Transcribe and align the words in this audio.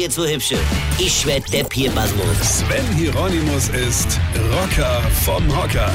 jetzt 0.00 0.14
so 0.14 0.26
hübsche. 0.26 0.58
Ich 0.98 1.26
werd 1.26 1.52
der 1.52 1.64
Pierpasmus. 1.64 2.24
Sven 2.40 2.96
Hieronymus 2.96 3.68
ist 3.68 4.18
Rocker 4.50 5.02
vom 5.24 5.46
Hocker. 5.54 5.92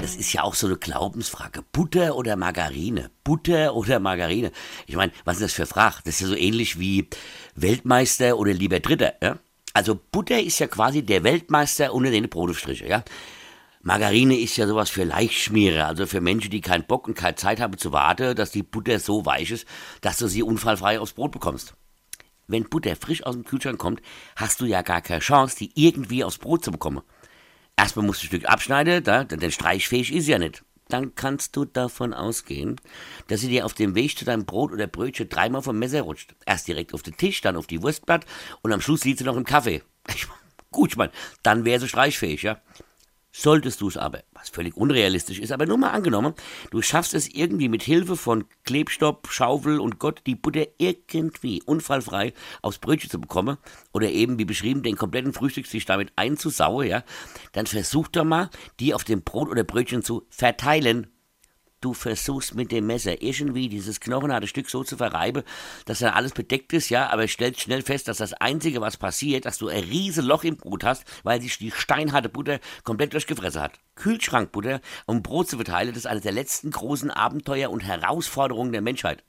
Das 0.00 0.16
ist 0.16 0.32
ja 0.32 0.42
auch 0.42 0.54
so 0.54 0.66
eine 0.66 0.76
Glaubensfrage. 0.76 1.62
Butter 1.70 2.16
oder 2.16 2.34
Margarine? 2.34 3.10
Butter 3.22 3.76
oder 3.76 4.00
Margarine? 4.00 4.50
Ich 4.88 4.96
meine, 4.96 5.12
was 5.24 5.36
ist 5.36 5.42
das 5.42 5.52
für 5.52 5.66
Frage? 5.66 5.98
Das 6.04 6.14
ist 6.14 6.22
ja 6.22 6.26
so 6.26 6.34
ähnlich 6.34 6.80
wie 6.80 7.08
Weltmeister 7.54 8.36
oder 8.36 8.52
lieber 8.52 8.80
Dritter, 8.80 9.12
ja? 9.22 9.38
Also 9.74 10.00
Butter 10.10 10.40
ist 10.40 10.58
ja 10.58 10.66
quasi 10.66 11.02
der 11.02 11.22
Weltmeister 11.22 11.94
unter 11.94 12.10
den 12.10 12.28
Brotaufstriche, 12.28 12.88
ja? 12.88 13.04
Margarine 13.82 14.36
ist 14.36 14.56
ja 14.56 14.66
sowas 14.66 14.90
für 14.90 15.04
Leichtschmierer, 15.04 15.86
also 15.86 16.06
für 16.06 16.20
Menschen, 16.20 16.50
die 16.50 16.60
keinen 16.60 16.84
Bock 16.84 17.06
und 17.06 17.14
keine 17.14 17.36
Zeit 17.36 17.60
haben 17.60 17.78
zu 17.78 17.92
warten, 17.92 18.34
dass 18.34 18.50
die 18.50 18.64
Butter 18.64 18.98
so 18.98 19.24
weich 19.24 19.52
ist, 19.52 19.66
dass 20.00 20.18
du 20.18 20.26
sie 20.26 20.42
unfallfrei 20.42 20.98
aufs 20.98 21.12
Brot 21.12 21.30
bekommst. 21.30 21.74
Wenn 22.50 22.68
Butter 22.68 22.96
frisch 22.96 23.22
aus 23.24 23.34
dem 23.34 23.44
Kühlschrank 23.44 23.78
kommt, 23.78 24.02
hast 24.34 24.60
du 24.60 24.66
ja 24.66 24.82
gar 24.82 25.02
keine 25.02 25.20
Chance, 25.20 25.56
die 25.56 25.70
irgendwie 25.74 26.24
aufs 26.24 26.38
Brot 26.38 26.64
zu 26.64 26.72
bekommen. 26.72 27.02
Erstmal 27.76 28.04
musst 28.04 28.22
du 28.22 28.26
ein 28.26 28.28
Stück 28.28 28.46
abschneiden, 28.46 29.04
da, 29.04 29.24
denn 29.24 29.50
streichfähig 29.50 30.12
ist 30.12 30.24
sie 30.24 30.32
ja 30.32 30.38
nicht. 30.38 30.64
Dann 30.88 31.14
kannst 31.14 31.54
du 31.56 31.64
davon 31.64 32.12
ausgehen, 32.12 32.80
dass 33.28 33.40
sie 33.40 33.48
dir 33.48 33.64
auf 33.64 33.74
dem 33.74 33.94
Weg 33.94 34.18
zu 34.18 34.24
deinem 34.24 34.44
Brot 34.44 34.72
oder 34.72 34.88
Brötchen 34.88 35.28
dreimal 35.28 35.62
vom 35.62 35.78
Messer 35.78 36.02
rutscht. 36.02 36.34
Erst 36.44 36.66
direkt 36.66 36.92
auf 36.92 37.02
den 37.02 37.16
Tisch, 37.16 37.40
dann 37.40 37.56
auf 37.56 37.68
die 37.68 37.80
Wurstblatt 37.82 38.26
und 38.62 38.72
am 38.72 38.80
Schluss 38.80 39.04
liegt 39.04 39.18
sie 39.18 39.24
noch 39.24 39.36
im 39.36 39.44
Kaffee. 39.44 39.82
Ich, 40.14 40.26
gut, 40.72 40.90
ich 40.90 40.96
meine, 40.96 41.12
dann 41.42 41.64
wäre 41.64 41.78
sie 41.78 41.88
streichfähig, 41.88 42.42
ja. 42.42 42.60
Solltest 43.32 43.80
du 43.80 43.86
es 43.86 43.96
aber, 43.96 44.24
was 44.32 44.48
völlig 44.48 44.76
unrealistisch 44.76 45.38
ist, 45.38 45.52
aber 45.52 45.64
nur 45.64 45.78
mal 45.78 45.90
angenommen, 45.90 46.34
du 46.72 46.82
schaffst 46.82 47.14
es 47.14 47.28
irgendwie 47.28 47.68
mit 47.68 47.82
Hilfe 47.82 48.16
von 48.16 48.44
Klebstopp, 48.64 49.28
Schaufel 49.30 49.78
und 49.78 50.00
Gott 50.00 50.22
die 50.26 50.34
Butter 50.34 50.66
irgendwie 50.78 51.62
unfallfrei 51.62 52.32
aufs 52.60 52.78
Brötchen 52.78 53.08
zu 53.08 53.20
bekommen 53.20 53.56
oder 53.92 54.10
eben 54.10 54.38
wie 54.40 54.44
beschrieben 54.44 54.82
den 54.82 54.96
kompletten 54.96 55.32
Frühstückstisch 55.32 55.84
damit 55.84 56.12
einzusauen, 56.16 56.88
ja, 56.88 57.04
dann 57.52 57.66
versuch 57.66 58.08
doch 58.08 58.24
mal, 58.24 58.50
die 58.80 58.94
auf 58.94 59.04
dem 59.04 59.22
Brot 59.22 59.48
oder 59.48 59.62
Brötchen 59.62 60.02
zu 60.02 60.26
verteilen 60.30 61.06
du 61.80 61.94
versuchst 61.94 62.54
mit 62.54 62.72
dem 62.72 62.86
Messer 62.86 63.22
irgendwie 63.22 63.68
dieses 63.68 64.00
knochenharte 64.00 64.46
Stück 64.46 64.68
so 64.68 64.84
zu 64.84 64.96
verreiben, 64.96 65.42
dass 65.86 66.00
dann 66.00 66.14
alles 66.14 66.32
bedeckt 66.32 66.72
ist, 66.72 66.90
ja, 66.90 67.08
aber 67.10 67.26
stellst 67.26 67.60
schnell 67.60 67.82
fest, 67.82 68.08
dass 68.08 68.18
das 68.18 68.34
Einzige, 68.34 68.80
was 68.80 68.96
passiert, 68.96 69.46
dass 69.46 69.58
du 69.58 69.68
ein 69.68 69.84
riesen 69.84 70.26
Loch 70.26 70.44
im 70.44 70.56
Brot 70.56 70.84
hast, 70.84 71.04
weil 71.22 71.40
sich 71.40 71.58
die 71.58 71.70
steinharte 71.70 72.28
Butter 72.28 72.60
komplett 72.84 73.12
durchgefressen 73.12 73.62
hat. 73.62 73.78
Kühlschrankbutter, 73.96 74.80
um 75.06 75.22
Brot 75.22 75.48
zu 75.48 75.56
verteilen, 75.56 75.90
das 75.90 75.98
ist 75.98 76.06
eines 76.06 76.22
der 76.22 76.32
letzten 76.32 76.70
großen 76.70 77.10
Abenteuer 77.10 77.70
und 77.70 77.84
Herausforderungen 77.84 78.72
der 78.72 78.82
Menschheit. 78.82 79.24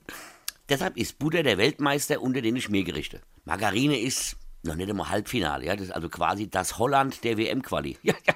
Deshalb 0.68 0.96
ist 0.96 1.18
Butter 1.18 1.42
der 1.42 1.58
Weltmeister 1.58 2.22
unter 2.22 2.40
den 2.40 2.60
Schmiergerichte. 2.60 3.20
Margarine 3.44 3.98
ist 3.98 4.36
noch 4.62 4.76
nicht 4.76 4.88
einmal 4.88 5.08
Halbfinale, 5.08 5.66
ja. 5.66 5.74
Das 5.74 5.86
ist 5.86 5.92
also 5.92 6.08
quasi 6.08 6.48
das 6.48 6.78
Holland 6.78 7.24
der 7.24 7.36
WM-Quali. 7.36 7.98
Ja, 8.02 8.14
ja. 8.26 8.34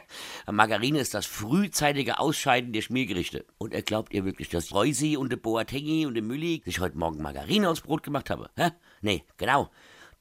Margarine 0.52 1.00
ist 1.00 1.14
das 1.14 1.26
frühzeitige 1.26 2.18
Ausscheiden 2.18 2.72
der 2.72 2.82
Schmiergerichte. 2.82 3.44
Und 3.58 3.74
er 3.74 3.82
glaubt 3.82 4.14
ihr 4.14 4.24
wirklich, 4.24 4.48
dass 4.48 4.72
Reusi 4.72 5.16
und 5.16 5.30
der 5.30 5.36
Boatengi 5.36 6.06
und 6.06 6.14
der 6.14 6.22
Mülli 6.22 6.62
sich 6.64 6.80
heute 6.80 6.96
Morgen 6.96 7.20
Margarine 7.22 7.68
aufs 7.68 7.80
Brot 7.80 8.02
gemacht 8.02 8.30
haben? 8.30 8.46
Hä? 8.56 8.70
Nee, 9.00 9.24
genau. 9.36 9.70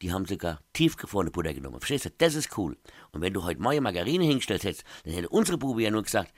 Die 0.02 0.12
haben 0.12 0.26
sogar 0.26 0.60
tiefgefrorene 0.74 1.32
Butter 1.32 1.54
genommen. 1.54 1.80
Verstehst 1.80 2.06
du? 2.06 2.10
Das 2.18 2.36
ist 2.36 2.58
cool. 2.58 2.76
Und 3.12 3.22
wenn 3.22 3.34
du 3.34 3.44
heute 3.44 3.62
neue 3.62 3.82
Margarine 3.82 4.26
hingestellt 4.26 4.64
hättest, 4.64 4.84
dann 5.04 5.14
hätte 5.14 5.30
unsere 5.30 5.58
Bube 5.58 5.84
ja 5.84 5.92
nur 5.92 6.04
gesagt, 6.04 6.34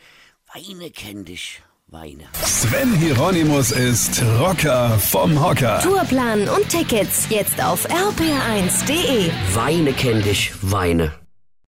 Weine 0.53 0.91
kenn 0.91 1.25
dich. 1.25 1.61
Weine. 1.89 2.25
Sven 2.43 2.93
Hieronymus 2.95 3.71
ist 3.71 4.21
Rocker 4.39 4.99
vom 4.99 5.41
Hocker. 5.41 5.79
Tourplan 5.81 6.47
und 6.49 6.67
Tickets 6.67 7.27
jetzt 7.29 7.63
auf 7.63 7.89
rpr1.de. 7.89 9.31
Weine 9.55 9.93
kenn 9.93 10.21
dich, 10.21 10.51
Weine. 10.61 11.26